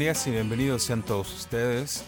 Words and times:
Bienvenidas 0.00 0.26
y 0.28 0.30
bienvenidos 0.30 0.82
sean 0.82 1.02
todos 1.02 1.30
ustedes 1.30 2.06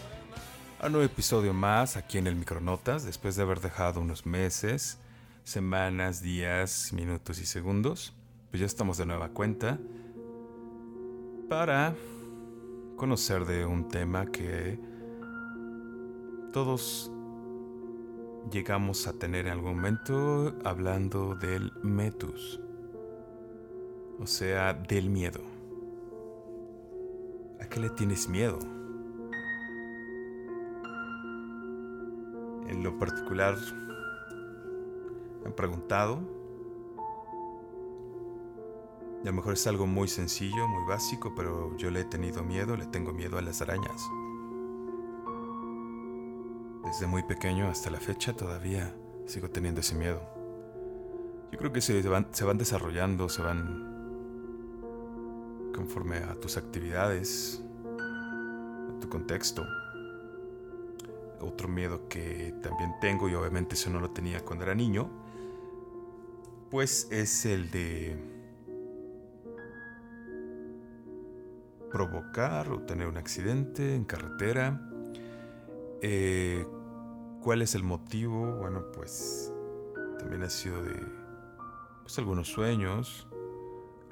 a 0.79 0.87
un 0.87 0.93
nuevo 0.93 1.05
episodio 1.05 1.53
más 1.53 1.95
aquí 1.95 2.17
en 2.17 2.25
el 2.25 2.35
Micronotas, 2.35 3.05
después 3.05 3.35
de 3.35 3.43
haber 3.43 3.59
dejado 3.59 4.01
unos 4.01 4.25
meses, 4.25 4.97
semanas, 5.43 6.23
días, 6.23 6.91
minutos 6.91 7.39
y 7.39 7.45
segundos. 7.45 8.15
Pues 8.49 8.61
ya 8.61 8.65
estamos 8.65 8.97
de 8.97 9.05
nueva 9.05 9.29
cuenta 9.29 9.77
para 11.47 11.93
conocer 12.95 13.45
de 13.45 13.63
un 13.63 13.87
tema 13.87 14.25
que 14.25 14.79
todos 16.51 17.11
llegamos 18.51 19.05
a 19.05 19.13
tener 19.13 19.45
en 19.45 19.51
algún 19.51 19.75
momento 19.75 20.55
hablando 20.65 21.35
del 21.35 21.71
metus, 21.83 22.59
o 24.19 24.25
sea, 24.25 24.73
del 24.73 25.11
miedo. 25.11 25.52
¿A 27.63 27.69
qué 27.69 27.79
le 27.79 27.89
tienes 27.89 28.27
miedo? 28.27 28.59
En 32.67 32.83
lo 32.83 32.99
particular, 32.99 33.55
me 35.41 35.47
han 35.47 35.53
preguntado, 35.55 36.19
y 39.23 39.27
a 39.27 39.31
lo 39.31 39.33
mejor 39.33 39.53
es 39.53 39.65
algo 39.65 39.87
muy 39.87 40.09
sencillo, 40.09 40.67
muy 40.67 40.85
básico, 40.89 41.33
pero 41.35 41.75
yo 41.77 41.89
le 41.89 42.01
he 42.01 42.03
tenido 42.03 42.43
miedo, 42.43 42.75
le 42.75 42.85
tengo 42.85 43.13
miedo 43.13 43.37
a 43.37 43.41
las 43.41 43.61
arañas. 43.61 44.09
Desde 46.83 47.07
muy 47.07 47.23
pequeño 47.23 47.69
hasta 47.69 47.89
la 47.89 48.01
fecha 48.01 48.35
todavía 48.35 48.93
sigo 49.25 49.49
teniendo 49.49 49.79
ese 49.79 49.95
miedo. 49.95 50.21
Yo 51.53 51.57
creo 51.59 51.71
que 51.71 51.79
se 51.79 52.01
van, 52.09 52.27
se 52.31 52.43
van 52.43 52.57
desarrollando, 52.57 53.29
se 53.29 53.41
van 53.41 53.92
conforme 55.73 56.17
a 56.17 56.35
tus 56.35 56.57
actividades, 56.57 57.61
a 57.99 58.99
tu 58.99 59.09
contexto. 59.09 59.65
Otro 61.41 61.67
miedo 61.67 62.07
que 62.07 62.55
también 62.61 62.93
tengo, 63.01 63.27
y 63.27 63.35
obviamente 63.35 63.75
eso 63.75 63.89
no 63.89 63.99
lo 63.99 64.11
tenía 64.11 64.45
cuando 64.45 64.63
era 64.63 64.75
niño, 64.75 65.09
pues 66.69 67.07
es 67.11 67.45
el 67.45 67.69
de 67.69 68.17
provocar 71.91 72.69
o 72.69 72.79
tener 72.79 73.07
un 73.07 73.17
accidente 73.17 73.95
en 73.95 74.03
carretera. 74.03 74.81
Eh, 76.01 76.65
¿Cuál 77.41 77.61
es 77.61 77.75
el 77.75 77.83
motivo? 77.83 78.53
Bueno, 78.55 78.85
pues 78.93 79.53
también 80.17 80.43
ha 80.43 80.49
sido 80.49 80.81
de 80.81 80.95
pues, 82.01 82.17
algunos 82.17 82.47
sueños, 82.47 83.27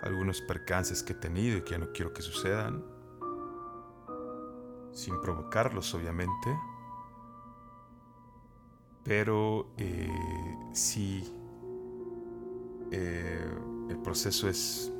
algunos 0.02 0.42
percances 0.42 1.04
que 1.04 1.14
he 1.14 1.16
tenido 1.16 1.58
y 1.58 1.62
que 1.62 1.72
ya 1.72 1.78
no 1.78 1.92
quiero 1.92 2.14
que 2.14 2.22
sucedan, 2.22 2.84
sin 4.92 5.20
provocarlos 5.22 5.94
obviamente, 5.94 6.58
pero 9.04 9.68
eh, 9.78 10.10
sí 10.74 11.24
eh, 12.92 13.50
el 13.90 13.98
proceso 13.98 14.50
es, 14.50 14.92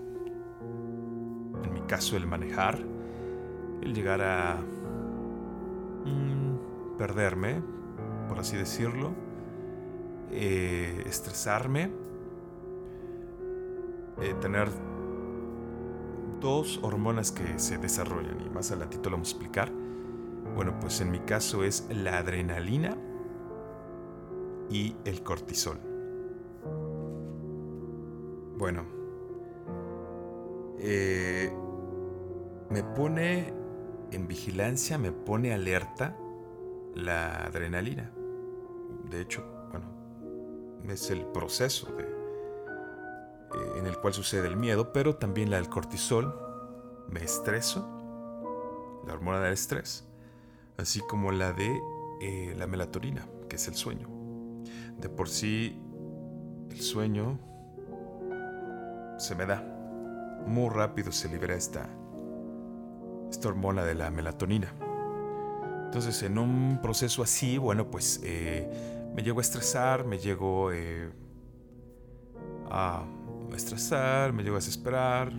en 1.64 1.74
mi 1.74 1.82
caso, 1.82 2.18
el 2.18 2.26
manejar, 2.26 2.80
el 3.82 3.94
llegar 3.94 4.22
a 4.22 4.58
mm, 6.06 6.98
perderme, 6.98 7.62
por 8.28 8.40
así 8.40 8.58
decirlo, 8.58 9.12
eh, 10.32 11.04
estresarme, 11.06 11.92
tener 14.40 14.70
dos 16.42 16.80
hormonas 16.82 17.32
que 17.32 17.60
se 17.60 17.78
desarrollan 17.78 18.42
y 18.42 18.50
más 18.50 18.72
adelantito 18.72 19.10
lo 19.10 19.16
vamos 19.16 19.30
a 19.30 19.32
explicar. 19.32 19.72
Bueno, 20.56 20.78
pues 20.82 21.00
en 21.00 21.12
mi 21.12 21.20
caso 21.20 21.64
es 21.64 21.88
la 21.90 22.18
adrenalina 22.18 22.98
y 24.70 24.96
el 25.06 25.24
cortisol. 25.24 25.80
Bueno, 28.58 28.86
eh, 30.80 31.54
me 32.70 32.84
pone 32.84 33.54
en 34.12 34.28
vigilancia, 34.28 34.98
me 34.98 35.12
pone 35.12 35.54
alerta 35.54 36.18
la 36.96 37.46
adrenalina. 37.46 38.12
De 39.10 39.22
hecho, 39.22 39.44
bueno, 39.72 39.86
es 40.90 41.10
el 41.12 41.26
proceso 41.28 41.92
de, 41.96 42.11
cual 44.02 44.14
sucede 44.14 44.48
el 44.48 44.58
miedo, 44.58 44.92
pero 44.92 45.16
también 45.16 45.50
la 45.50 45.58
del 45.58 45.70
cortisol. 45.70 46.36
Me 47.10 47.24
estreso, 47.24 47.82
la 49.06 49.14
hormona 49.14 49.40
del 49.40 49.54
estrés, 49.54 50.08
así 50.78 51.02
como 51.02 51.32
la 51.32 51.54
de 51.54 51.80
eh, 52.22 52.54
la 52.58 52.68
melatonina, 52.68 53.28
que 53.50 53.58
es 53.58 53.68
el 53.68 53.76
sueño. 53.76 54.08
De 54.98 55.10
por 55.10 55.30
sí, 55.30 55.82
el 56.70 56.82
sueño 56.82 57.40
se 59.18 59.36
me 59.36 59.46
da. 59.46 59.62
Muy 60.48 60.70
rápido 60.70 61.12
se 61.12 61.30
libera 61.30 61.56
esta, 61.56 61.88
esta 63.30 63.48
hormona 63.48 63.84
de 63.84 63.96
la 63.96 64.10
melatonina. 64.10 64.74
Entonces, 65.86 66.24
en 66.24 66.38
un 66.38 66.80
proceso 66.82 67.22
así, 67.22 67.58
bueno, 67.58 67.92
pues 67.92 68.22
eh, 68.24 69.12
me 69.14 69.22
llego 69.22 69.40
a 69.40 69.42
estresar, 69.42 70.06
me 70.06 70.18
llego 70.18 70.72
a 72.70 73.04
estresar, 73.58 74.34
me 74.34 74.44
llego 74.44 74.56
a 74.56 74.60
desesperar, 74.60 75.32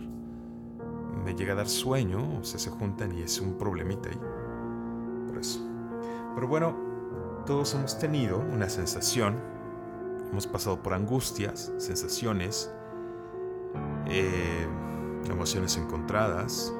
me 1.23 1.35
llega 1.35 1.53
a 1.53 1.55
dar 1.55 1.67
sueño, 1.67 2.39
o 2.39 2.43
sea, 2.43 2.59
se 2.59 2.69
juntan 2.69 3.17
y 3.17 3.21
es 3.21 3.39
un 3.39 3.57
problemita 3.57 4.09
ahí. 4.09 4.19
Por 5.27 5.37
eso. 5.37 5.59
Pero 6.35 6.47
bueno, 6.47 6.75
todos 7.45 7.73
hemos 7.73 7.97
tenido 7.97 8.39
una 8.39 8.69
sensación, 8.69 9.39
hemos 10.31 10.47
pasado 10.47 10.81
por 10.81 10.93
angustias, 10.93 11.71
sensaciones, 11.77 12.71
eh, 14.07 14.67
emociones 15.29 15.77
encontradas, 15.77 16.73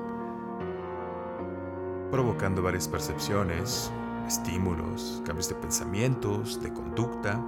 provocando 2.11 2.61
varias 2.61 2.87
percepciones, 2.87 3.91
estímulos, 4.27 5.21
cambios 5.25 5.49
de 5.49 5.55
pensamientos, 5.55 6.61
de 6.61 6.71
conducta, 6.73 7.39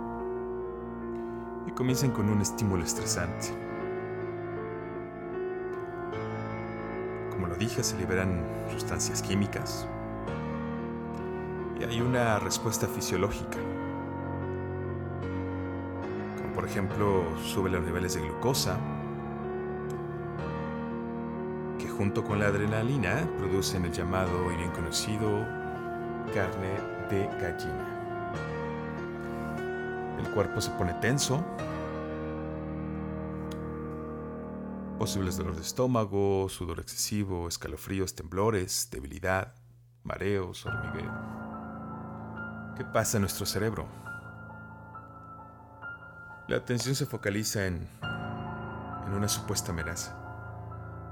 y 1.68 1.72
comienzan 1.72 2.12
con 2.12 2.30
un 2.30 2.42
estímulo 2.42 2.84
estresante. 2.84 3.75
Dije, 7.56 7.84
se 7.84 7.98
liberan 7.98 8.44
sustancias 8.72 9.22
químicas 9.22 9.88
y 11.80 11.84
hay 11.84 12.02
una 12.02 12.40
respuesta 12.40 12.88
fisiológica. 12.88 13.58
Como 16.38 16.54
por 16.54 16.66
ejemplo, 16.66 17.24
sube 17.44 17.70
los 17.70 17.84
niveles 17.84 18.16
de 18.16 18.22
glucosa, 18.22 18.78
que 21.80 21.90
junto 21.90 22.24
con 22.24 22.40
la 22.40 22.48
adrenalina 22.48 23.28
producen 23.38 23.86
el 23.86 23.92
llamado 23.92 24.52
y 24.52 24.58
bien 24.58 24.72
conocido 24.72 25.46
carne 26.34 26.74
de 27.10 27.28
gallina. 27.40 27.86
El 30.20 30.30
cuerpo 30.32 30.62
se 30.62 30.72
pone 30.72 30.94
tenso, 30.96 31.44
Posibles 35.06 35.38
dolor 35.38 35.56
de 35.56 35.62
estómago, 35.62 36.50
sudor 36.50 36.80
excesivo, 36.80 37.48
escalofríos, 37.48 38.16
temblores, 38.16 38.90
debilidad, 38.90 39.54
mareos, 40.02 40.66
hormigueo. 40.66 41.14
¿Qué 42.76 42.84
pasa 42.86 43.18
en 43.18 43.22
nuestro 43.22 43.46
cerebro? 43.46 43.88
La 46.48 46.58
atención 46.58 46.96
se 46.96 47.06
focaliza 47.06 47.68
en, 47.68 47.88
en 49.06 49.14
una 49.14 49.28
supuesta 49.28 49.72
amenaza. 49.72 50.18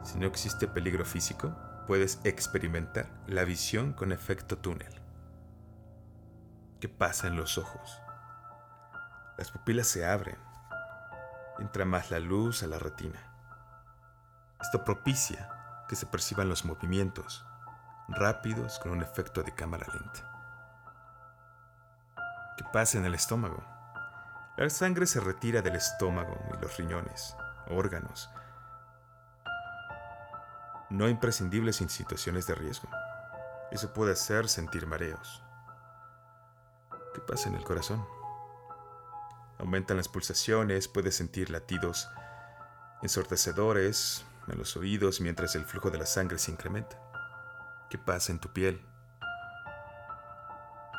Si 0.04 0.18
no 0.18 0.26
existe 0.26 0.68
peligro 0.68 1.06
físico, 1.06 1.56
puedes 1.86 2.20
experimentar 2.24 3.12
la 3.28 3.44
visión 3.44 3.94
con 3.94 4.12
efecto 4.12 4.58
túnel. 4.58 5.04
¿Qué 6.80 6.90
pasa 6.90 7.28
en 7.28 7.36
los 7.36 7.60
ojos? 7.60 8.02
Las 9.38 9.52
pupilas 9.52 9.86
se 9.86 10.04
abren. 10.04 10.40
Entra 11.60 11.86
más 11.86 12.10
la 12.10 12.20
luz 12.20 12.64
a 12.64 12.68
la 12.68 12.80
retina. 12.80 13.33
Esto 14.64 14.86
propicia 14.86 15.50
que 15.90 15.98
se 15.98 16.06
perciban 16.06 16.48
los 16.48 16.64
movimientos 16.64 17.46
rápidos 18.08 18.80
con 18.80 18.94
un 18.94 19.02
efecto 19.02 19.44
de 19.44 19.54
cámara 19.54 19.86
lenta. 19.94 20.22
¿Qué 22.58 22.64
pasa 22.72 22.98
en 22.98 23.04
el 23.04 23.14
estómago? 23.14 23.62
La 24.56 24.70
sangre 24.70 25.06
se 25.06 25.20
retira 25.20 25.62
del 25.62 25.76
estómago 25.76 26.40
y 26.54 26.62
los 26.62 26.78
riñones, 26.78 27.36
órganos, 27.68 28.30
no 30.90 31.10
imprescindibles 31.10 31.82
en 31.82 31.90
situaciones 31.90 32.48
de 32.48 32.56
riesgo. 32.56 32.88
Eso 33.70 33.92
puede 33.92 34.14
hacer 34.14 34.48
sentir 34.48 34.88
mareos. 34.88 35.44
¿Qué 37.14 37.20
pasa 37.20 37.50
en 37.50 37.56
el 37.56 37.66
corazón? 37.66 38.08
Aumentan 39.60 39.98
las 39.98 40.08
pulsaciones, 40.08 40.88
puedes 40.88 41.18
sentir 41.18 41.50
latidos 41.50 42.10
ensordecedores, 43.02 44.26
en 44.48 44.58
los 44.58 44.76
oídos 44.76 45.22
mientras 45.22 45.56
el 45.56 45.66
flujo 45.66 45.90
de 45.90 45.98
la 45.98 46.06
sangre 46.06 46.38
se 46.38 46.52
incrementa. 46.52 47.00
¿Qué 47.90 47.98
pasa 47.98 48.32
en 48.32 48.40
tu 48.40 48.50
piel? 48.50 48.82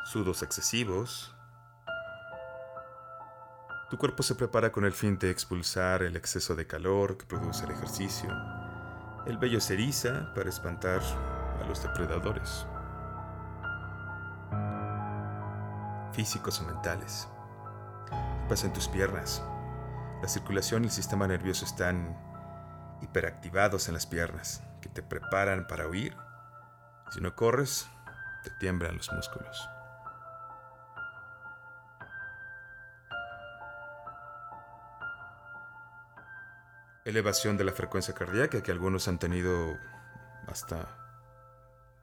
Sudos 0.04 0.42
excesivos. 0.42 1.34
Tu 3.90 3.98
cuerpo 3.98 4.22
se 4.22 4.34
prepara 4.34 4.72
con 4.72 4.84
el 4.84 4.92
fin 4.92 5.18
de 5.18 5.30
expulsar 5.30 6.02
el 6.02 6.16
exceso 6.16 6.54
de 6.54 6.66
calor 6.66 7.16
que 7.16 7.26
produce 7.26 7.64
el 7.64 7.72
ejercicio. 7.72 8.30
El 9.26 9.38
vello 9.38 9.60
se 9.60 9.74
eriza 9.74 10.32
para 10.34 10.48
espantar 10.48 11.00
a 11.60 11.64
los 11.66 11.82
depredadores. 11.82 12.66
Físicos 16.12 16.60
o 16.60 16.64
mentales. 16.64 17.28
¿Qué 18.06 18.48
pasa 18.48 18.66
en 18.66 18.72
tus 18.72 18.88
piernas? 18.88 19.42
La 20.22 20.28
circulación 20.28 20.84
y 20.84 20.86
el 20.86 20.92
sistema 20.92 21.26
nervioso 21.26 21.64
están 21.64 22.33
hiperactivados 23.04 23.88
en 23.88 23.94
las 23.94 24.06
piernas, 24.06 24.62
que 24.80 24.88
te 24.88 25.02
preparan 25.02 25.66
para 25.66 25.86
huir. 25.86 26.16
Si 27.10 27.20
no 27.20 27.36
corres, 27.36 27.88
te 28.42 28.50
tiemblan 28.50 28.96
los 28.96 29.12
músculos. 29.12 29.68
Elevación 37.04 37.58
de 37.58 37.64
la 37.64 37.72
frecuencia 37.72 38.14
cardíaca, 38.14 38.62
que 38.62 38.72
algunos 38.72 39.08
han 39.08 39.18
tenido 39.18 39.76
hasta 40.48 40.88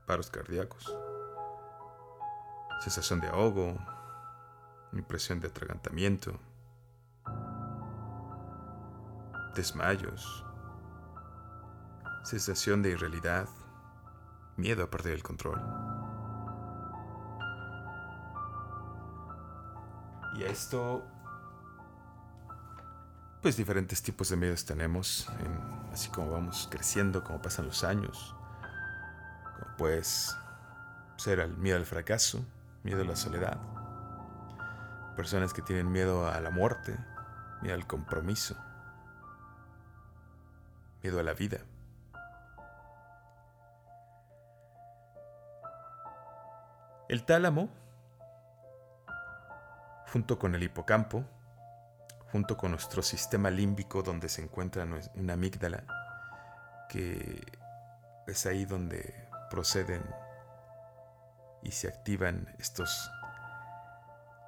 paros 0.06 0.30
cardíacos. 0.30 0.96
Sensación 2.82 3.20
de 3.20 3.28
ahogo, 3.28 3.76
impresión 4.94 5.40
de 5.40 5.48
atragantamiento, 5.48 6.40
desmayos, 9.56 10.46
sensación 12.24 12.82
de 12.82 12.92
irrealidad, 12.92 13.48
miedo 14.58 14.84
a 14.84 14.90
perder 14.90 15.14
el 15.14 15.24
control. 15.24 15.62
Y 20.36 20.44
esto, 20.44 21.04
pues 23.42 23.58
diferentes 23.58 24.02
tipos 24.02 24.30
de 24.30 24.38
miedos 24.38 24.66
tenemos, 24.66 25.30
así 25.92 26.10
como 26.10 26.32
vamos 26.32 26.68
creciendo, 26.72 27.24
como 27.24 27.42
pasan 27.42 27.66
los 27.66 27.84
años, 27.84 28.36
como 29.60 29.76
puedes 29.78 30.38
ser 31.18 31.40
el 31.40 31.58
miedo 31.58 31.78
al 31.78 31.86
fracaso, 31.86 32.46
miedo 32.84 33.02
a 33.02 33.06
la 33.06 33.16
soledad, 33.16 33.58
personas 35.16 35.54
que 35.54 35.62
tienen 35.62 35.92
miedo 35.92 36.28
a 36.28 36.40
la 36.40 36.50
muerte, 36.50 36.98
miedo 37.62 37.76
al 37.76 37.86
compromiso, 37.86 38.56
miedo 41.04 41.20
a 41.20 41.24
la 41.24 41.34
vida. 41.34 41.60
El 47.12 47.26
tálamo, 47.26 47.68
junto 50.14 50.40
con 50.40 50.56
el 50.56 50.64
hipocampo, 50.64 51.26
junto 52.32 52.56
con 52.56 52.72
nuestro 52.72 53.02
sistema 53.02 53.52
límbico 53.52 54.02
donde 54.02 54.30
se 54.30 54.42
encuentra 54.42 54.88
una 55.16 55.34
amígdala, 55.34 55.84
que 56.88 57.46
es 58.28 58.46
ahí 58.46 58.64
donde 58.64 59.28
proceden 59.50 60.02
y 61.62 61.72
se 61.72 61.90
activan 61.90 62.48
estos, 62.60 63.12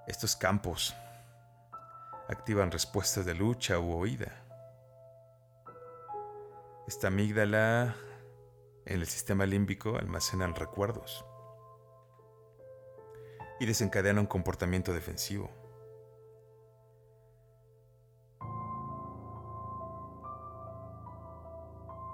estos 0.07 0.37
campos, 0.37 0.95
activan 2.29 2.71
respuestas 2.71 3.25
de 3.25 3.33
lucha 3.33 3.77
u 3.77 3.93
huida. 3.93 4.31
Esta 6.87 7.07
amígdala 7.07 7.93
en 8.85 9.01
el 9.01 9.05
sistema 9.05 9.45
límbico 9.45 9.97
almacena 9.97 10.47
recuerdos 10.47 11.25
y 13.59 13.65
desencadena 13.65 14.19
un 14.19 14.27
comportamiento 14.27 14.93
defensivo. 14.93 15.49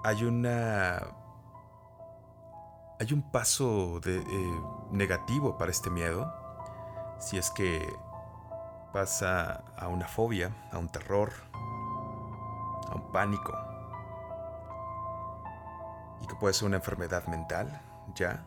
Hay 0.02 0.24
una. 0.24 0.98
Hay 2.98 3.12
un 3.12 3.30
paso 3.30 4.00
de, 4.00 4.18
eh, 4.18 4.62
negativo 4.90 5.56
para 5.56 5.70
este 5.70 5.90
miedo. 5.90 6.32
Si 7.18 7.38
es 7.38 7.50
que 7.50 7.86
pasa 8.92 9.64
a 9.76 9.88
una 9.88 10.06
fobia, 10.06 10.54
a 10.72 10.78
un 10.78 10.88
terror, 10.88 11.32
a 11.52 12.94
un 12.94 13.10
pánico. 13.12 13.56
Y 16.22 16.26
que 16.26 16.34
puede 16.34 16.54
ser 16.54 16.66
una 16.66 16.76
enfermedad 16.76 17.26
mental, 17.26 17.80
ya, 18.14 18.44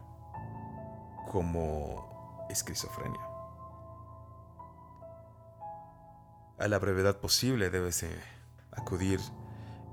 como 1.31 2.12
esquizofrenia. 2.53 3.21
A 6.59 6.67
la 6.67 6.79
brevedad 6.79 7.19
posible 7.19 7.69
debes 7.69 8.03
eh, 8.03 8.21
acudir 8.71 9.19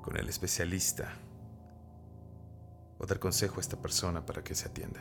con 0.03 0.17
el 0.17 0.29
especialista 0.29 1.13
o 2.99 3.07
dar 3.07 3.19
consejo 3.19 3.57
a 3.57 3.61
esta 3.61 3.81
persona 3.81 4.25
para 4.25 4.45
que 4.45 4.55
se 4.55 4.69
atienda. 4.69 5.01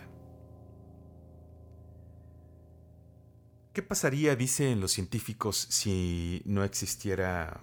¿Qué 3.74 3.84
pasaría, 3.84 4.36
dicen 4.36 4.82
los 4.82 4.92
científicos, 4.92 5.58
si 5.70 6.42
no 6.46 6.64
existiera 6.64 7.62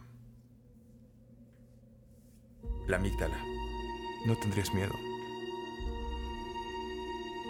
la 2.87 2.97
amígdala? 2.97 3.43
No 4.27 4.39
tendrías 4.39 4.73
miedo. 4.73 4.95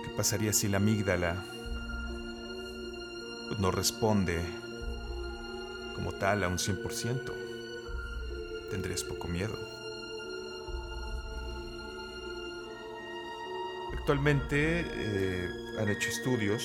¿Qué 0.04 0.10
pasaría 0.16 0.52
si 0.52 0.69
la 0.69 0.78
amígdala 0.78 1.55
pues, 3.48 3.58
no 3.58 3.70
responde 3.70 4.44
como 5.94 6.12
tal 6.12 6.44
a 6.44 6.48
un 6.48 6.58
100%, 6.58 7.32
tendrías 8.70 9.04
poco 9.04 9.28
miedo. 9.28 9.56
Actualmente 13.98 14.84
eh, 14.86 15.48
han 15.78 15.88
hecho 15.88 16.10
estudios 16.10 16.62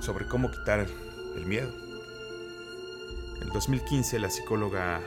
sobre 0.00 0.26
cómo 0.26 0.50
quitar 0.50 0.86
el 1.36 1.46
miedo. 1.46 1.72
En 3.40 3.48
2015 3.48 4.18
la 4.18 4.30
psicóloga 4.30 5.00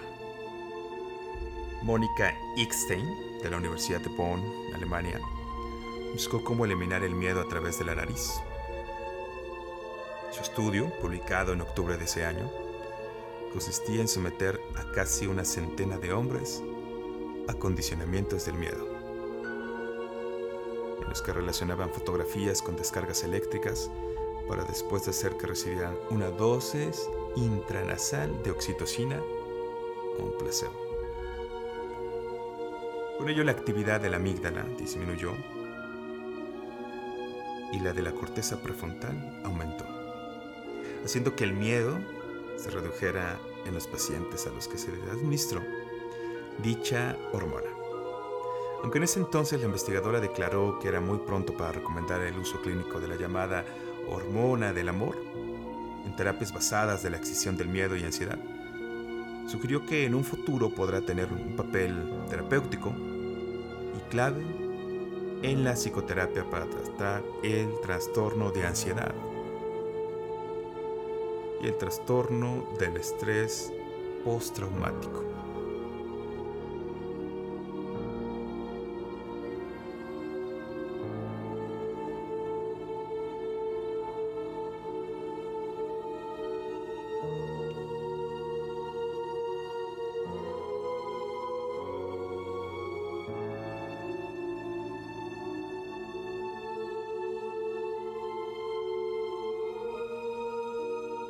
Mónica 1.83 2.33
Ickstein 2.55 3.05
de 3.43 3.49
la 3.49 3.57
Universidad 3.57 4.01
de 4.01 4.09
Bonn, 4.09 4.43
Alemania, 4.73 5.19
buscó 6.13 6.43
cómo 6.43 6.65
eliminar 6.65 7.03
el 7.03 7.15
miedo 7.15 7.41
a 7.41 7.47
través 7.47 7.79
de 7.79 7.85
la 7.85 7.95
nariz. 7.95 8.33
Su 10.31 10.41
estudio, 10.41 10.91
publicado 10.99 11.53
en 11.53 11.61
octubre 11.61 11.97
de 11.97 12.05
ese 12.05 12.25
año, 12.25 12.51
consistía 13.51 14.01
en 14.01 14.07
someter 14.07 14.59
a 14.75 14.91
casi 14.91 15.25
una 15.27 15.45
centena 15.45 15.97
de 15.97 16.13
hombres 16.13 16.61
a 17.47 17.53
condicionamientos 17.53 18.45
del 18.45 18.55
miedo, 18.55 18.85
en 21.01 21.09
los 21.09 21.21
que 21.21 21.33
relacionaban 21.33 21.89
fotografías 21.91 22.61
con 22.61 22.75
descargas 22.75 23.23
eléctricas 23.23 23.89
para 24.47 24.63
después 24.63 25.05
de 25.05 25.11
hacer 25.11 25.37
que 25.37 25.47
recibieran 25.47 25.95
una 26.09 26.29
dosis 26.29 27.09
intranasal 27.35 28.43
de 28.43 28.51
oxitocina 28.51 29.21
o 30.19 30.23
un 30.23 30.37
placebo. 30.37 30.73
Con 33.17 33.29
ello 33.29 33.43
la 33.43 33.51
actividad 33.51 33.99
de 33.99 34.09
la 34.09 34.17
amígdala 34.17 34.63
disminuyó 34.77 35.33
y 37.77 37.79
la 37.79 37.93
de 37.93 38.01
la 38.01 38.11
corteza 38.11 38.61
prefrontal 38.61 39.41
aumentó, 39.43 39.85
haciendo 41.05 41.35
que 41.35 41.43
el 41.43 41.53
miedo 41.53 41.99
se 42.57 42.71
redujera 42.71 43.39
en 43.65 43.75
los 43.75 43.85
pacientes 43.85 44.47
a 44.47 44.49
los 44.49 44.67
que 44.67 44.79
se 44.79 44.91
les 44.91 45.01
administró 45.11 45.61
dicha 46.63 47.15
hormona. 47.33 47.69
Aunque 48.81 48.97
en 48.97 49.03
ese 49.03 49.19
entonces 49.19 49.59
la 49.59 49.67
investigadora 49.67 50.19
declaró 50.19 50.79
que 50.79 50.87
era 50.87 50.99
muy 50.99 51.19
pronto 51.19 51.53
para 51.53 51.71
recomendar 51.71 52.21
el 52.21 52.37
uso 52.39 52.59
clínico 52.61 52.99
de 52.99 53.09
la 53.09 53.15
llamada 53.15 53.63
hormona 54.07 54.73
del 54.73 54.89
amor 54.89 55.17
en 56.05 56.15
terapias 56.15 56.51
basadas 56.51 57.03
de 57.03 57.11
la 57.11 57.17
excisión 57.17 57.57
del 57.57 57.67
miedo 57.67 57.95
y 57.95 58.03
ansiedad, 58.03 58.39
sugirió 59.47 59.85
que 59.85 60.05
en 60.05 60.15
un 60.15 60.23
futuro 60.23 60.69
podrá 60.71 61.01
tener 61.01 61.31
un 61.31 61.55
papel 61.55 61.93
terapéutico 62.29 62.91
y 63.95 64.09
clave 64.09 64.66
en 65.43 65.63
la 65.63 65.73
psicoterapia 65.73 66.49
para 66.49 66.65
tratar 66.65 67.23
el 67.43 67.79
trastorno 67.81 68.51
de 68.51 68.65
ansiedad 68.65 69.13
y 71.61 71.67
el 71.67 71.77
trastorno 71.77 72.67
del 72.79 72.97
estrés 72.97 73.71
postraumático. 74.23 75.26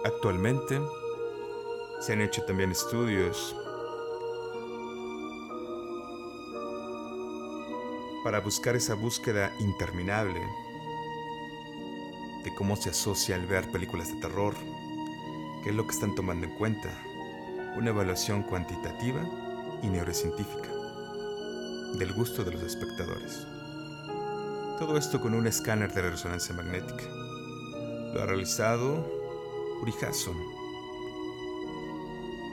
Actualmente 0.08 0.80
se 2.00 2.14
han 2.14 2.22
hecho 2.22 2.42
también 2.44 2.72
estudios 2.72 3.54
para 8.24 8.40
buscar 8.40 8.78
esa 8.78 8.94
búsqueda 8.94 9.54
interminable 9.60 10.40
de 12.46 12.56
cómo 12.56 12.78
se 12.78 12.92
asocia 12.92 13.36
al 13.36 13.48
ver 13.48 13.70
películas 13.70 14.08
de 14.08 14.22
terror, 14.22 14.56
qué 15.66 15.72
es 15.72 15.76
lo 15.76 15.86
que 15.86 15.94
están 15.94 16.16
tomando 16.16 16.48
en 16.48 16.56
cuenta, 16.56 16.90
una 17.76 17.90
evaluación 17.90 18.44
cuantitativa 18.44 19.22
y 19.84 19.88
neurocientífica 19.88 20.70
del 22.00 22.14
gusto 22.14 22.46
de 22.46 22.54
los 22.54 22.64
espectadores. 22.64 23.46
Todo 24.80 24.98
esto 24.98 25.20
con 25.20 25.34
un 25.34 25.48
escáner 25.48 25.94
de 25.94 26.12
resonancia 26.12 26.56
magnética. 26.56 27.04
Lo 28.14 28.22
ha 28.22 28.26
realizado 28.26 29.17
Uri 29.82 29.94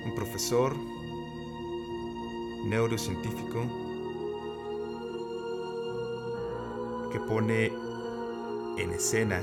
un 0.05 0.15
profesor 0.15 0.77
neurocientífico 2.65 3.63
que 7.11 7.21
pone 7.21 7.73
en 8.77 8.91
escena 8.93 9.41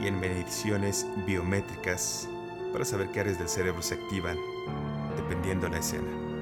y 0.00 0.08
en 0.08 0.20
mediciones 0.20 1.06
biométricas 1.26 2.28
para 2.72 2.84
saber 2.84 3.10
qué 3.10 3.20
áreas 3.20 3.38
del 3.38 3.48
cerebro 3.48 3.80
se 3.82 3.94
activan 3.94 4.36
dependiendo 5.16 5.66
de 5.66 5.72
la 5.72 5.78
escena. 5.78 6.33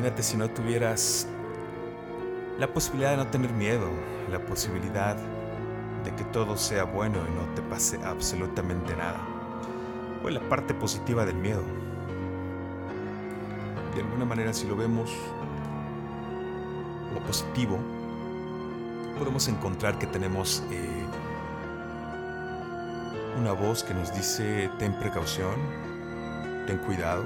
Imagínate 0.00 0.22
si 0.22 0.38
no 0.38 0.48
tuvieras 0.48 1.26
la 2.58 2.72
posibilidad 2.72 3.10
de 3.10 3.18
no 3.18 3.26
tener 3.26 3.52
miedo, 3.52 3.86
la 4.30 4.38
posibilidad 4.46 5.14
de 6.02 6.14
que 6.14 6.24
todo 6.24 6.56
sea 6.56 6.84
bueno 6.84 7.18
y 7.18 7.34
no 7.34 7.54
te 7.54 7.60
pase 7.60 8.00
absolutamente 8.02 8.96
nada. 8.96 9.20
O 10.24 10.30
la 10.30 10.40
parte 10.48 10.72
positiva 10.72 11.26
del 11.26 11.34
miedo. 11.36 11.62
De 13.94 14.00
alguna 14.00 14.24
manera 14.24 14.54
si 14.54 14.66
lo 14.66 14.74
vemos 14.74 15.10
como 17.10 17.20
positivo, 17.26 17.78
podemos 19.18 19.48
encontrar 19.48 19.98
que 19.98 20.06
tenemos 20.06 20.62
eh, 20.70 21.04
una 23.38 23.52
voz 23.52 23.84
que 23.84 23.92
nos 23.92 24.14
dice 24.14 24.70
ten 24.78 24.94
precaución, 24.94 25.56
ten 26.66 26.78
cuidado, 26.78 27.24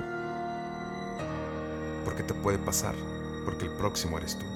porque 2.15 2.33
te 2.33 2.41
puede 2.41 2.59
pasar, 2.59 2.95
porque 3.45 3.65
el 3.65 3.73
próximo 3.73 4.19
eres 4.19 4.39
tú. 4.39 4.47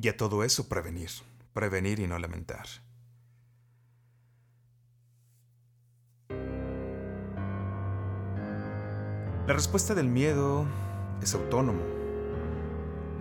Y 0.00 0.08
a 0.08 0.16
todo 0.16 0.44
eso 0.44 0.66
prevenir, 0.66 1.10
prevenir 1.52 2.00
y 2.00 2.06
no 2.06 2.18
lamentar. 2.18 2.64
La 9.46 9.52
respuesta 9.52 9.94
del 9.94 10.08
miedo 10.08 10.64
es 11.20 11.34
autónomo. 11.34 11.82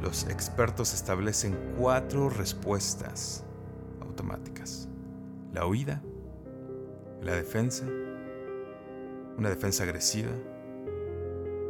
Los 0.01 0.29
expertos 0.29 0.93
establecen 0.93 1.75
cuatro 1.77 2.29
respuestas 2.29 3.43
automáticas. 3.99 4.87
La 5.51 5.65
huida, 5.65 6.01
la 7.21 7.35
defensa, 7.35 7.85
una 9.37 9.49
defensa 9.49 9.83
agresiva, 9.83 10.31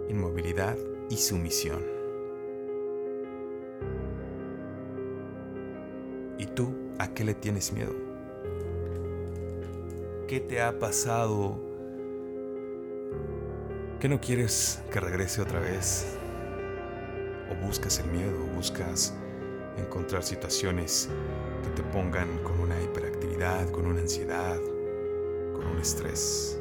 inmovilidad 0.10 0.78
y 1.10 1.18
sumisión. 1.18 1.84
¿Y 6.38 6.46
tú 6.46 6.74
a 7.00 7.14
qué 7.14 7.24
le 7.24 7.34
tienes 7.34 7.74
miedo? 7.74 7.94
¿Qué 10.28 10.40
te 10.40 10.62
ha 10.62 10.78
pasado? 10.78 11.58
¿Qué 14.00 14.08
no 14.10 14.20
quieres 14.20 14.82
que 14.92 15.00
regrese 15.00 15.42
otra 15.42 15.60
vez? 15.60 16.06
¿O 17.50 17.66
buscas 17.66 18.00
el 18.00 18.12
miedo? 18.12 18.44
¿O 18.44 18.56
buscas 18.56 19.14
encontrar 19.78 20.24
situaciones 20.24 21.10
que 21.64 21.82
te 21.82 21.84
pongan 21.90 22.44
con 22.44 22.60
una 22.60 22.80
hiperactividad, 22.82 23.70
con 23.72 23.88
una 23.88 24.02
ansiedad, 24.02 24.60
con 25.54 25.66
un 25.66 25.80
estrés? 25.80 26.60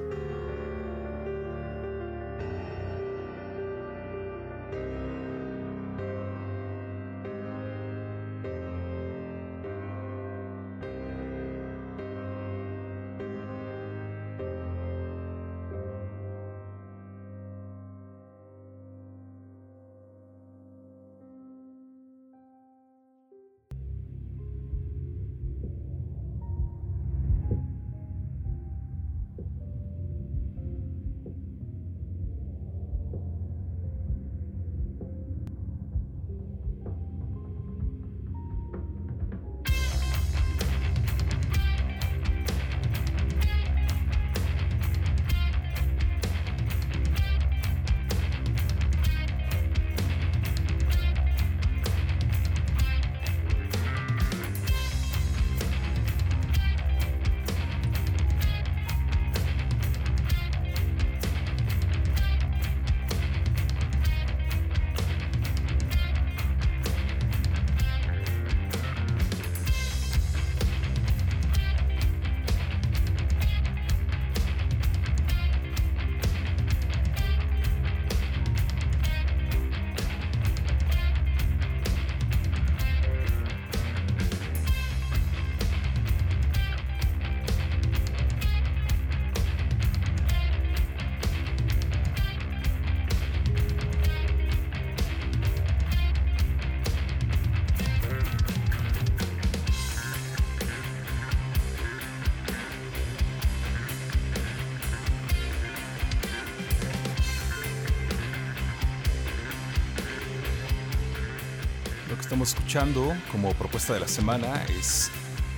Estamos 112.27 112.49
escuchando 112.49 113.17
como 113.31 113.53
propuesta 113.53 113.95
de 113.95 114.01
la 114.01 114.09
semana 114.09 114.65
es 114.65 115.13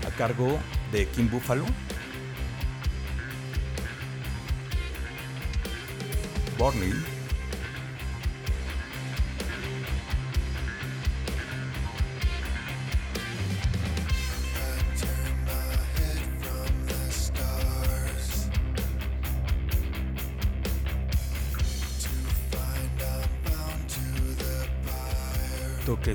a 0.06 0.10
cargo 0.10 0.58
de 0.92 1.06
Kim 1.08 1.30
Buffalo. 1.30 1.64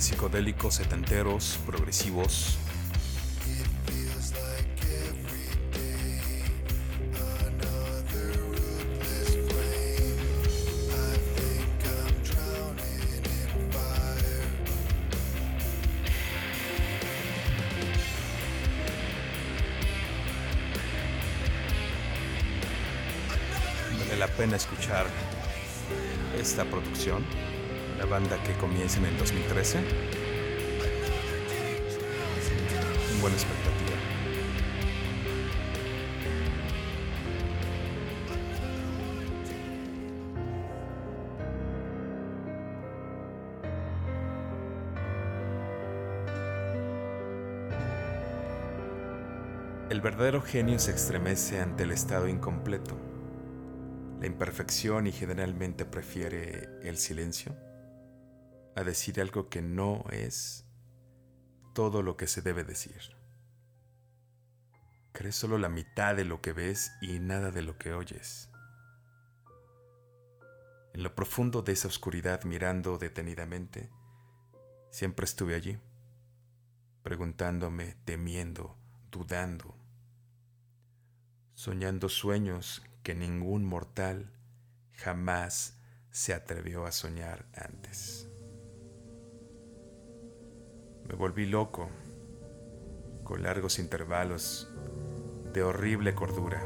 psicodélicos 0.04 0.76
setenteros, 0.76 1.58
progresivos. 1.66 2.58
Vale 24.00 24.18
la 24.18 24.28
pena 24.28 24.58
escuchar 24.58 25.06
esta 26.38 26.66
producción 26.66 27.24
la 28.04 28.10
banda 28.10 28.42
que 28.44 28.54
comienza 28.56 29.00
en 29.00 29.06
el 29.06 29.18
2013. 29.18 29.78
Un 33.14 33.22
buen 33.22 33.34
expectativa. 33.34 33.98
El 49.90 50.02
verdadero 50.02 50.42
genio 50.42 50.78
se 50.80 50.92
estremece 50.92 51.62
ante 51.62 51.84
el 51.84 51.92
estado 51.92 52.28
incompleto, 52.28 52.98
la 54.20 54.28
imperfección 54.28 55.08
y 55.08 55.14
generalmente 55.14 55.86
prefiere 55.86 56.68
el 56.82 56.98
silencio 56.98 57.56
a 58.76 58.84
decir 58.84 59.20
algo 59.22 59.50
que 59.50 59.62
no 59.62 60.06
es 60.12 60.66
todo 61.74 62.02
lo 62.02 62.18
que 62.18 62.28
se 62.28 62.42
debe 62.42 62.64
decir. 62.64 63.16
Crees 65.12 65.36
solo 65.36 65.58
la 65.58 65.70
mitad 65.70 66.16
de 66.16 66.26
lo 66.26 66.42
que 66.42 66.54
ves 66.54 66.92
y 67.02 67.20
nada 67.20 67.52
de 67.52 67.62
lo 67.62 67.78
que 67.78 67.94
oyes. 67.94 68.50
En 70.94 71.04
lo 71.04 71.16
profundo 71.16 71.62
de 71.62 71.74
esa 71.74 71.88
oscuridad 71.88 72.44
mirando 72.44 72.98
detenidamente, 72.98 73.92
siempre 74.92 75.26
estuve 75.26 75.56
allí, 75.56 75.80
preguntándome, 77.02 77.96
temiendo, 78.06 78.78
dudando, 79.12 79.76
soñando 81.54 82.10
sueños 82.10 82.84
que 83.04 83.16
ningún 83.16 83.66
mortal 83.66 84.32
jamás 84.94 85.80
se 86.12 86.34
atrevió 86.34 86.86
a 86.86 86.92
soñar 86.92 87.46
antes. 87.56 88.33
Me 91.08 91.16
volví 91.16 91.46
loco, 91.46 91.90
con 93.24 93.44
largos 93.44 93.80
intervalos 93.80 94.70
de 95.54 95.64
horrible 95.64 96.16
cordura. 96.16 96.64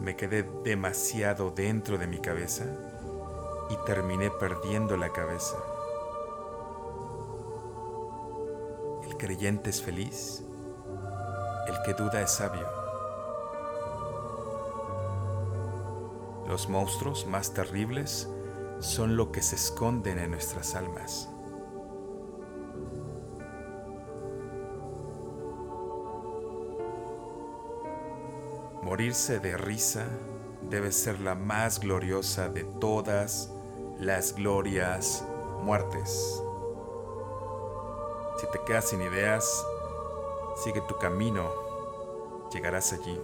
Me 0.00 0.16
quedé 0.16 0.42
demasiado 0.64 1.50
dentro 1.50 1.98
de 1.98 2.06
mi 2.06 2.20
cabeza 2.20 2.64
y 3.70 3.76
terminé 3.86 4.30
perdiendo 4.30 4.96
la 4.96 5.12
cabeza. 5.12 5.56
El 9.04 9.16
creyente 9.16 9.70
es 9.70 9.82
feliz 9.82 10.42
el 11.70 11.82
que 11.82 11.94
duda 11.94 12.20
es 12.20 12.30
sabio. 12.32 12.66
Los 16.48 16.68
monstruos 16.68 17.26
más 17.26 17.54
terribles 17.54 18.28
son 18.80 19.16
lo 19.16 19.30
que 19.30 19.42
se 19.42 19.56
esconden 19.56 20.18
en 20.18 20.32
nuestras 20.32 20.74
almas. 20.74 21.28
Morirse 28.82 29.38
de 29.38 29.56
risa 29.56 30.06
debe 30.68 30.90
ser 30.92 31.20
la 31.20 31.34
más 31.34 31.80
gloriosa 31.80 32.48
de 32.48 32.64
todas 32.64 33.52
las 33.98 34.34
glorias 34.34 35.24
muertes. 35.62 36.42
Si 38.38 38.46
te 38.50 38.60
quedas 38.66 38.88
sin 38.88 39.02
ideas, 39.02 39.64
Sigue 40.62 40.82
tu 40.82 40.98
camino, 40.98 41.50
llegarás 42.52 42.92
allí. 42.92 43.18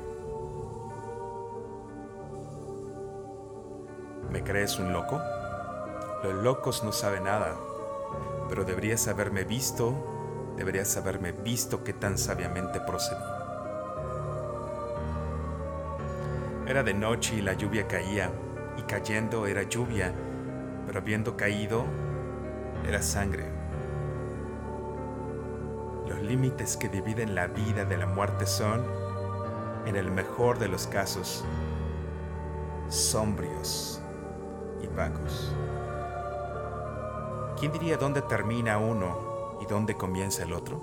¿Me 4.30 4.42
crees 4.42 4.78
un 4.78 4.94
loco? 4.94 5.20
Los 6.22 6.34
locos 6.42 6.82
no 6.82 6.92
saben 6.92 7.24
nada, 7.24 7.54
pero 8.48 8.64
deberías 8.64 9.06
haberme 9.08 9.44
visto, 9.44 9.94
deberías 10.56 10.96
haberme 10.96 11.32
visto 11.32 11.84
qué 11.84 11.92
tan 11.92 12.18
sabiamente 12.18 12.80
procedí. 12.80 13.24
Era 16.66 16.82
de 16.82 16.94
noche 16.94 17.36
y 17.36 17.42
la 17.42 17.52
lluvia 17.52 17.86
caía, 17.86 18.30
y 18.76 18.82
cayendo 18.82 19.46
era 19.46 19.62
lluvia, 19.62 20.12
pero 20.86 20.98
habiendo 20.98 21.36
caído 21.36 21.84
era 22.86 23.02
sangre 23.02 23.56
límites 26.26 26.76
que 26.76 26.88
dividen 26.88 27.34
la 27.34 27.46
vida 27.46 27.84
de 27.84 27.96
la 27.96 28.06
muerte 28.06 28.46
son, 28.46 28.84
en 29.86 29.96
el 29.96 30.10
mejor 30.10 30.58
de 30.58 30.68
los 30.68 30.86
casos, 30.86 31.44
sombrios 32.88 34.00
y 34.82 34.86
vagos. 34.88 35.52
¿Quién 37.58 37.72
diría 37.72 37.96
dónde 37.96 38.20
termina 38.20 38.76
uno 38.76 39.56
y 39.62 39.64
dónde 39.64 39.96
comienza 39.96 40.42
el 40.42 40.52
otro? 40.52 40.78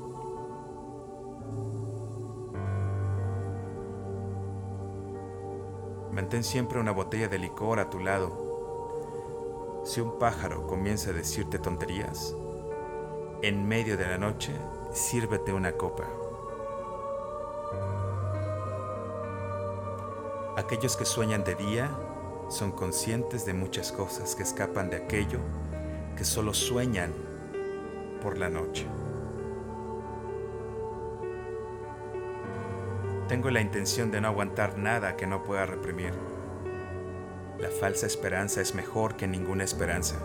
Mantén 6.11 6.43
siempre 6.43 6.79
una 6.79 6.91
botella 6.91 7.27
de 7.27 7.37
licor 7.37 7.79
a 7.79 7.91
tu 7.91 7.99
lado. 7.99 9.83
Si 9.85 10.01
un 10.01 10.17
pájaro 10.17 10.65
comienza 10.65 11.11
a 11.11 11.13
decirte 11.13 11.59
tonterías, 11.59 12.35
en 13.43 13.67
medio 13.67 13.95
de 13.95 14.07
la 14.07 14.17
noche 14.17 14.51
sírvete 14.93 15.53
una 15.53 15.73
copa. 15.73 16.05
Aquellos 20.57 20.97
que 20.97 21.05
sueñan 21.05 21.43
de 21.43 21.53
día 21.53 21.91
son 22.49 22.71
conscientes 22.71 23.45
de 23.45 23.53
muchas 23.53 23.91
cosas 23.91 24.33
que 24.33 24.41
escapan 24.41 24.89
de 24.89 24.97
aquello 24.97 25.39
que 26.15 26.23
solo 26.23 26.53
sueñan 26.53 27.13
por 28.21 28.37
la 28.37 28.49
noche. 28.49 28.87
Tengo 33.27 33.49
la 33.49 33.61
intención 33.61 34.11
de 34.11 34.21
no 34.21 34.27
aguantar 34.27 34.77
nada 34.77 35.15
que 35.15 35.25
no 35.25 35.43
pueda 35.43 35.65
reprimir. 35.65 36.13
La 37.57 37.69
falsa 37.69 38.05
esperanza 38.05 38.61
es 38.61 38.75
mejor 38.75 39.15
que 39.15 39.27
ninguna 39.27 39.63
esperanza. 39.63 40.17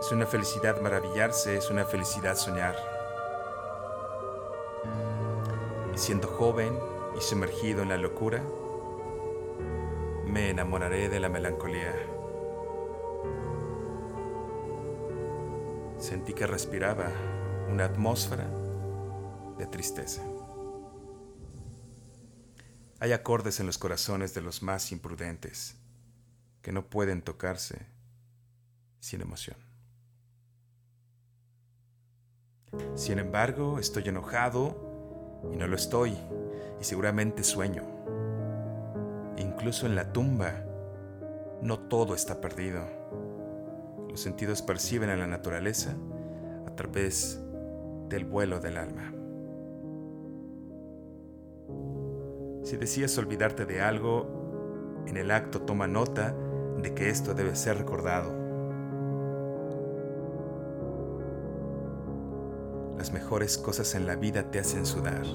Es 0.00 0.12
una 0.12 0.26
felicidad 0.26 0.80
maravillarse, 0.80 1.56
es 1.56 1.70
una 1.70 1.84
felicidad 1.84 2.36
soñar. 2.36 2.74
Y 5.94 5.98
siendo 5.98 6.26
joven 6.26 6.76
y 7.16 7.20
sumergido 7.20 7.82
en 7.82 7.90
la 7.90 7.96
locura, 7.96 8.42
me 10.30 10.50
enamoraré 10.50 11.08
de 11.08 11.18
la 11.18 11.28
melancolía. 11.28 11.92
Sentí 15.98 16.32
que 16.32 16.46
respiraba 16.46 17.10
una 17.68 17.84
atmósfera 17.84 18.48
de 19.58 19.66
tristeza. 19.66 20.22
Hay 23.00 23.12
acordes 23.12 23.60
en 23.60 23.66
los 23.66 23.78
corazones 23.78 24.32
de 24.34 24.40
los 24.40 24.62
más 24.62 24.92
imprudentes 24.92 25.76
que 26.62 26.72
no 26.72 26.86
pueden 26.86 27.22
tocarse 27.22 27.86
sin 29.00 29.22
emoción. 29.22 29.56
Sin 32.94 33.18
embargo, 33.18 33.78
estoy 33.78 34.08
enojado 34.08 35.40
y 35.52 35.56
no 35.56 35.66
lo 35.66 35.74
estoy, 35.74 36.16
y 36.80 36.84
seguramente 36.84 37.42
sueño. 37.42 37.82
Incluso 39.60 39.84
en 39.84 39.94
la 39.94 40.10
tumba, 40.10 40.54
no 41.60 41.80
todo 41.80 42.14
está 42.14 42.40
perdido. 42.40 42.80
Los 44.08 44.18
sentidos 44.18 44.62
perciben 44.62 45.10
a 45.10 45.16
la 45.16 45.26
naturaleza 45.26 45.94
a 46.66 46.74
través 46.74 47.38
del 48.08 48.24
vuelo 48.24 48.58
del 48.58 48.78
alma. 48.78 49.12
Si 52.64 52.78
decías 52.78 53.18
olvidarte 53.18 53.66
de 53.66 53.82
algo, 53.82 55.04
en 55.06 55.18
el 55.18 55.30
acto 55.30 55.60
toma 55.60 55.86
nota 55.86 56.34
de 56.78 56.94
que 56.94 57.10
esto 57.10 57.34
debe 57.34 57.54
ser 57.54 57.76
recordado. 57.76 58.32
Las 62.96 63.12
mejores 63.12 63.58
cosas 63.58 63.94
en 63.94 64.06
la 64.06 64.16
vida 64.16 64.50
te 64.50 64.58
hacen 64.58 64.86
sudar. 64.86 65.26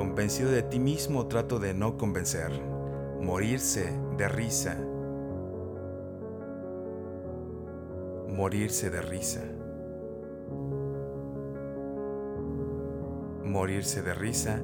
Convencido 0.00 0.50
de 0.50 0.62
ti 0.62 0.78
mismo 0.78 1.26
trato 1.26 1.58
de 1.58 1.74
no 1.74 1.98
convencer, 1.98 2.50
morirse 3.20 3.92
de 4.16 4.28
risa. 4.28 4.74
Morirse 8.26 8.88
de 8.88 9.02
risa. 9.02 9.42
Morirse 13.44 14.00
de 14.00 14.14
risa 14.14 14.62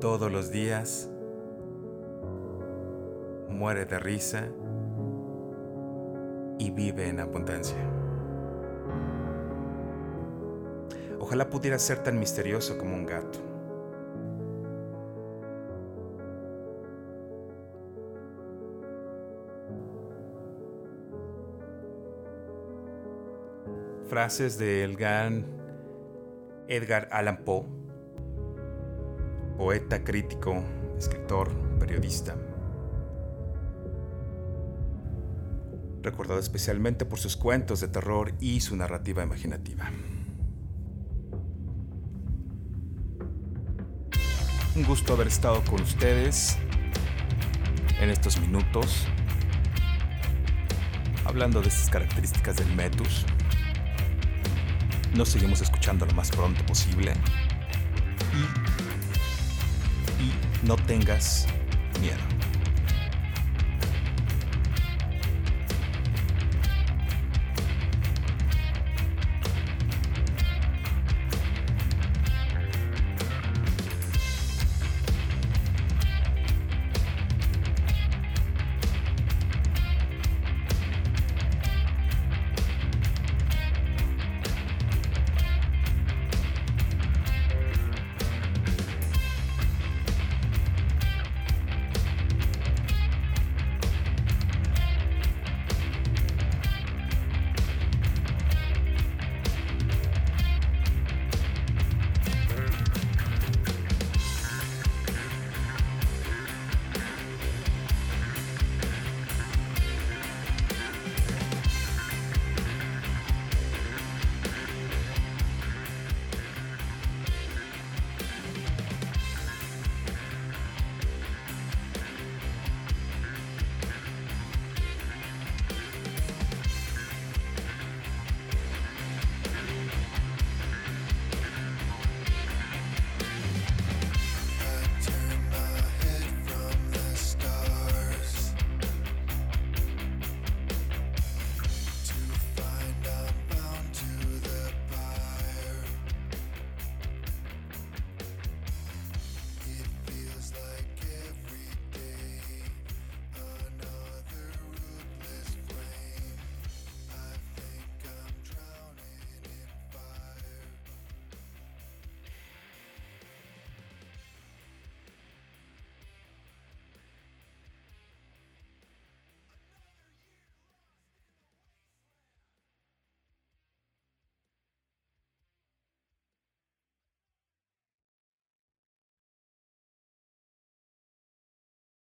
todos 0.00 0.32
los 0.32 0.50
días. 0.50 1.10
Muere 3.50 3.84
de 3.84 3.98
risa 3.98 4.48
y 6.58 6.70
vive 6.70 7.10
en 7.10 7.20
abundancia. 7.20 7.84
Ojalá 11.20 11.50
pudiera 11.50 11.78
ser 11.78 12.02
tan 12.02 12.18
misterioso 12.18 12.78
como 12.78 12.94
un 12.94 13.04
gato. 13.04 13.55
Frases 24.08 24.56
del 24.56 24.96
gran 24.96 25.44
Edgar 26.68 27.08
Allan 27.10 27.38
Poe, 27.38 27.66
poeta, 29.56 30.04
crítico, 30.04 30.62
escritor, 30.96 31.50
periodista. 31.80 32.36
Recordado 36.02 36.38
especialmente 36.38 37.04
por 37.04 37.18
sus 37.18 37.36
cuentos 37.36 37.80
de 37.80 37.88
terror 37.88 38.32
y 38.38 38.60
su 38.60 38.76
narrativa 38.76 39.24
imaginativa. 39.24 39.90
Un 44.76 44.84
gusto 44.84 45.14
haber 45.14 45.26
estado 45.26 45.64
con 45.64 45.80
ustedes 45.80 46.58
en 48.00 48.10
estos 48.10 48.38
minutos, 48.40 49.08
hablando 51.24 51.60
de 51.60 51.68
estas 51.68 51.90
características 51.90 52.56
del 52.56 52.72
Metus. 52.76 53.26
Nos 55.16 55.30
seguimos 55.30 55.62
escuchando 55.62 56.04
lo 56.04 56.12
más 56.12 56.30
pronto 56.30 56.64
posible. 56.66 57.14
Y, 60.20 60.22
y 60.22 60.66
no 60.66 60.76
tengas 60.76 61.46
miedo. 62.00 62.35